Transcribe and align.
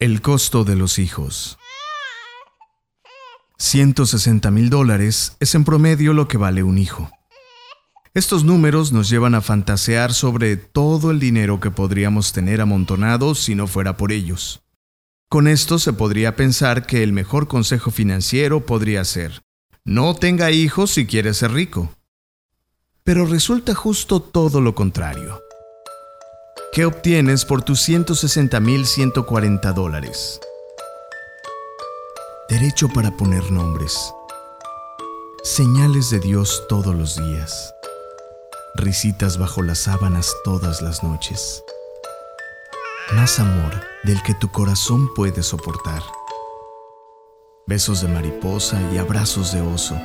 El 0.00 0.22
costo 0.22 0.64
de 0.64 0.76
los 0.76 0.98
hijos. 0.98 1.58
160 3.58 4.50
mil 4.50 4.70
dólares 4.70 5.36
es 5.40 5.54
en 5.54 5.64
promedio 5.64 6.14
lo 6.14 6.26
que 6.26 6.38
vale 6.38 6.62
un 6.62 6.78
hijo. 6.78 7.10
Estos 8.14 8.42
números 8.42 8.92
nos 8.92 9.10
llevan 9.10 9.34
a 9.34 9.42
fantasear 9.42 10.14
sobre 10.14 10.56
todo 10.56 11.10
el 11.10 11.20
dinero 11.20 11.60
que 11.60 11.70
podríamos 11.70 12.32
tener 12.32 12.62
amontonado 12.62 13.34
si 13.34 13.54
no 13.54 13.66
fuera 13.66 13.98
por 13.98 14.10
ellos. 14.10 14.62
Con 15.28 15.46
esto 15.46 15.78
se 15.78 15.92
podría 15.92 16.34
pensar 16.34 16.86
que 16.86 17.02
el 17.02 17.12
mejor 17.12 17.46
consejo 17.46 17.90
financiero 17.90 18.64
podría 18.64 19.04
ser, 19.04 19.42
no 19.84 20.14
tenga 20.14 20.50
hijos 20.50 20.92
si 20.92 21.04
quiere 21.04 21.34
ser 21.34 21.52
rico. 21.52 21.94
Pero 23.04 23.26
resulta 23.26 23.74
justo 23.74 24.22
todo 24.22 24.62
lo 24.62 24.74
contrario. 24.74 25.42
¿Qué 26.72 26.84
obtienes 26.84 27.44
por 27.44 27.62
tus 27.62 27.88
160.140 27.88 29.74
dólares? 29.74 30.38
Derecho 32.48 32.88
para 32.88 33.10
poner 33.16 33.50
nombres. 33.50 33.98
Señales 35.42 36.10
de 36.10 36.20
Dios 36.20 36.62
todos 36.68 36.94
los 36.94 37.16
días. 37.16 37.74
Risitas 38.76 39.36
bajo 39.36 39.64
las 39.64 39.80
sábanas 39.80 40.32
todas 40.44 40.80
las 40.80 41.02
noches. 41.02 41.64
Más 43.14 43.40
amor 43.40 43.72
del 44.04 44.22
que 44.22 44.34
tu 44.34 44.52
corazón 44.52 45.12
puede 45.14 45.42
soportar. 45.42 46.04
Besos 47.66 48.00
de 48.02 48.06
mariposa 48.06 48.80
y 48.94 48.98
abrazos 48.98 49.52
de 49.52 49.60
oso. 49.60 50.00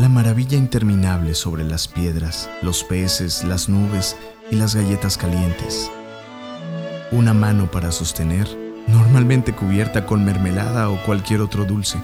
La 0.00 0.08
maravilla 0.08 0.56
interminable 0.56 1.34
sobre 1.34 1.62
las 1.62 1.86
piedras, 1.86 2.48
los 2.62 2.84
peces, 2.84 3.44
las 3.44 3.68
nubes 3.68 4.16
y 4.50 4.56
las 4.56 4.74
galletas 4.74 5.18
calientes. 5.18 5.90
Una 7.12 7.34
mano 7.34 7.70
para 7.70 7.92
sostener, 7.92 8.48
normalmente 8.86 9.52
cubierta 9.52 10.06
con 10.06 10.24
mermelada 10.24 10.88
o 10.88 11.02
cualquier 11.04 11.42
otro 11.42 11.66
dulce. 11.66 11.98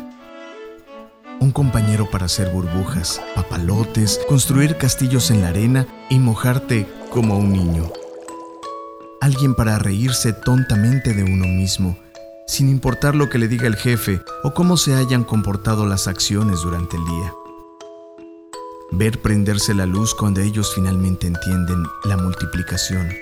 Un 1.41 1.53
compañero 1.53 2.11
para 2.11 2.27
hacer 2.27 2.51
burbujas, 2.51 3.23
papalotes, 3.35 4.21
construir 4.29 4.77
castillos 4.77 5.31
en 5.31 5.41
la 5.41 5.49
arena 5.49 5.87
y 6.11 6.19
mojarte 6.19 6.87
como 7.11 7.39
un 7.39 7.51
niño. 7.51 7.91
Alguien 9.23 9.55
para 9.55 9.79
reírse 9.79 10.35
tontamente 10.35 11.15
de 11.15 11.23
uno 11.23 11.47
mismo, 11.47 11.97
sin 12.47 12.69
importar 12.69 13.15
lo 13.15 13.31
que 13.31 13.39
le 13.39 13.49
diga 13.49 13.67
el 13.67 13.77
jefe 13.77 14.21
o 14.45 14.53
cómo 14.53 14.77
se 14.77 14.95
hayan 14.95 15.25
comportado 15.25 15.87
las 15.87 16.09
acciones 16.09 16.61
durante 16.61 16.99
el 16.99 17.05
día 17.07 17.33
ver 18.93 19.21
prenderse 19.21 19.75
la 19.75 19.87
luz 19.87 20.15
cuando 20.15 20.41
ellos 20.41 20.73
finalmente 20.75 21.27
entienden 21.27 21.85
la 22.05 22.17
multiplicación, 22.17 23.13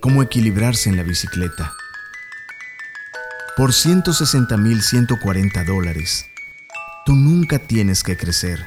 cómo 0.00 0.22
equilibrarse 0.22 0.90
en 0.90 0.96
la 0.96 1.02
bicicleta. 1.02 1.74
Por 3.56 3.70
160.140 3.70 5.64
dólares, 5.66 6.26
tú 7.06 7.14
nunca 7.14 7.58
tienes 7.58 8.02
que 8.02 8.16
crecer. 8.16 8.64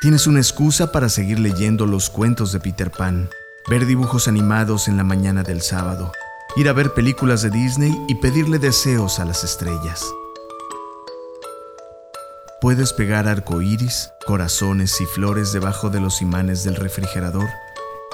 Tienes 0.00 0.26
una 0.26 0.40
excusa 0.40 0.92
para 0.92 1.08
seguir 1.08 1.38
leyendo 1.38 1.86
los 1.86 2.10
cuentos 2.10 2.52
de 2.52 2.60
Peter 2.60 2.90
Pan, 2.90 3.28
ver 3.68 3.86
dibujos 3.86 4.28
animados 4.28 4.88
en 4.88 4.96
la 4.96 5.04
mañana 5.04 5.42
del 5.42 5.62
sábado, 5.62 6.12
ir 6.56 6.68
a 6.68 6.72
ver 6.72 6.92
películas 6.94 7.42
de 7.42 7.50
Disney 7.50 7.96
y 8.08 8.14
pedirle 8.16 8.58
deseos 8.58 9.20
a 9.20 9.24
las 9.24 9.44
estrellas. 9.44 10.04
Puedes 12.58 12.94
pegar 12.94 13.28
arcoíris, 13.28 14.12
corazones 14.26 15.02
y 15.02 15.04
flores 15.04 15.52
debajo 15.52 15.90
de 15.90 16.00
los 16.00 16.22
imanes 16.22 16.64
del 16.64 16.76
refrigerador 16.76 17.46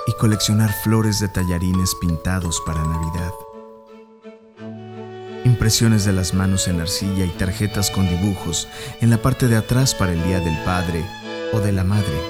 y 0.09 0.12
coleccionar 0.15 0.73
flores 0.83 1.21
de 1.21 1.29
tallarines 1.29 1.95
pintados 2.01 2.61
para 2.67 2.83
Navidad. 2.83 3.31
Impresiones 5.45 6.05
de 6.05 6.13
las 6.13 6.35
manos 6.35 6.67
en 6.67 6.81
arcilla 6.81 7.25
y 7.25 7.29
tarjetas 7.29 7.91
con 7.91 8.09
dibujos 8.09 8.67
en 9.01 9.11
la 9.11 9.19
parte 9.19 9.47
de 9.47 9.57
atrás 9.57 9.95
para 9.95 10.13
el 10.13 10.23
Día 10.25 10.41
del 10.41 10.59
Padre 10.65 11.05
o 11.53 11.61
de 11.61 11.70
la 11.70 11.85
Madre. 11.85 12.20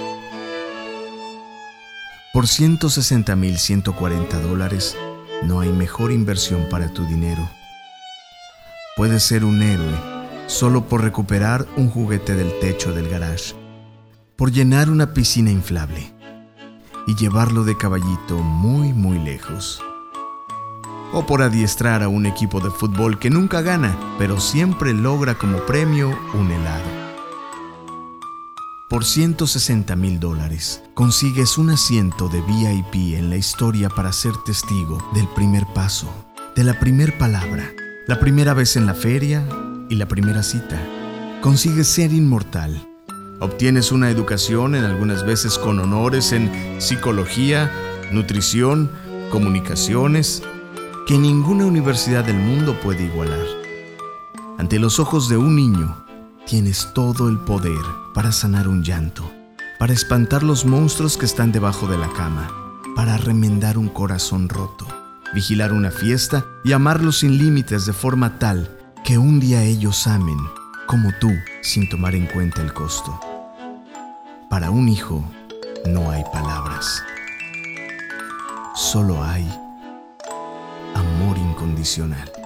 Por 2.34 2.44
160.140 2.44 4.39
dólares, 4.42 4.98
no 5.44 5.61
hay 5.61 5.70
mejor 5.70 6.12
inversión 6.12 6.68
para 6.68 6.92
tu 6.92 7.06
dinero. 7.06 7.48
Puedes 8.96 9.23
ser 9.23 9.46
un 9.46 9.62
héroe 9.62 10.11
solo 10.52 10.86
por 10.86 11.02
recuperar 11.02 11.67
un 11.77 11.89
juguete 11.89 12.35
del 12.35 12.58
techo 12.61 12.92
del 12.92 13.08
garage, 13.08 13.55
por 14.36 14.52
llenar 14.52 14.90
una 14.90 15.14
piscina 15.14 15.51
inflable 15.51 16.13
y 17.07 17.14
llevarlo 17.17 17.64
de 17.64 17.77
caballito 17.77 18.36
muy 18.36 18.92
muy 18.92 19.18
lejos. 19.18 19.83
O 21.14 21.27
por 21.27 21.42
adiestrar 21.42 22.02
a 22.02 22.08
un 22.08 22.27
equipo 22.27 22.61
de 22.61 22.70
fútbol 22.70 23.18
que 23.18 23.30
nunca 23.30 23.62
gana, 23.62 23.98
pero 24.18 24.41
siempre 24.41 24.92
logra 24.92 25.36
como 25.36 25.58
premio 25.61 26.17
un 26.35 26.51
helado. 26.51 27.02
Por 28.91 29.07
160 29.07 29.96
mil 29.96 30.20
dólares, 30.20 30.83
consigues 30.92 31.57
un 31.57 31.70
asiento 31.70 32.29
de 32.29 32.42
VIP 32.42 33.17
en 33.17 33.30
la 33.30 33.36
historia 33.36 33.89
para 33.89 34.12
ser 34.12 34.35
testigo 34.45 35.02
del 35.14 35.27
primer 35.29 35.67
paso, 35.74 36.12
de 36.55 36.64
la 36.64 36.79
primera 36.79 37.17
palabra, 37.17 37.73
la 38.07 38.20
primera 38.20 38.52
vez 38.52 38.77
en 38.77 38.85
la 38.85 38.95
feria 38.95 39.46
y 39.92 39.95
la 39.95 40.08
primera 40.08 40.42
cita. 40.42 40.80
Consigues 41.42 41.86
ser 41.86 42.14
inmortal. 42.14 42.83
Obtienes 43.41 43.92
una 43.92 44.08
educación 44.08 44.75
en 44.75 44.85
algunas 44.85 45.27
veces 45.27 45.58
con 45.58 45.79
honores 45.79 46.33
en 46.33 46.51
psicología, 46.80 47.70
nutrición, 48.11 48.91
comunicaciones, 49.30 50.42
que 51.07 51.19
ninguna 51.19 51.67
universidad 51.67 52.25
del 52.25 52.39
mundo 52.39 52.75
puede 52.80 53.05
igualar. 53.05 53.45
Ante 54.57 54.79
los 54.79 54.98
ojos 54.98 55.29
de 55.29 55.36
un 55.36 55.57
niño, 55.57 56.07
tienes 56.47 56.89
todo 56.95 57.29
el 57.29 57.39
poder 57.41 57.85
para 58.14 58.33
sanar 58.33 58.69
un 58.69 58.83
llanto, 58.83 59.30
para 59.79 59.92
espantar 59.92 60.42
los 60.42 60.64
monstruos 60.64 61.19
que 61.19 61.27
están 61.27 61.53
debajo 61.53 61.86
de 61.86 61.98
la 61.98 62.09
cama, 62.14 62.51
para 62.97 63.19
remendar 63.19 63.77
un 63.77 63.91
corazón 63.91 64.48
roto, 64.48 64.86
vigilar 65.35 65.70
una 65.70 65.91
fiesta 65.91 66.47
y 66.64 66.73
amarlo 66.73 67.13
sin 67.13 67.36
límites 67.36 67.85
de 67.85 67.92
forma 67.92 68.39
tal 68.39 68.79
que 69.05 69.18
un 69.18 69.40
día 69.40 69.63
ellos 69.63 70.07
amen 70.07 70.39
como 70.86 71.11
tú 71.20 71.30
sin 71.61 71.89
tomar 71.89 72.14
en 72.14 72.27
cuenta 72.27 72.63
el 72.63 72.73
costo. 72.73 73.18
Para 74.48 74.70
un 74.70 74.89
hijo 74.89 75.24
no 75.86 76.11
hay 76.11 76.23
palabras, 76.33 77.02
solo 78.74 79.23
hay 79.23 79.48
amor 80.95 81.36
incondicional. 81.39 82.42